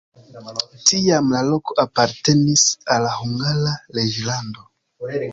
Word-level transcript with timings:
Tiam 0.91 1.27
la 1.33 1.41
loko 1.49 1.75
apartenis 1.83 2.63
al 2.95 3.05
Hungara 3.19 3.75
reĝlando. 3.99 4.65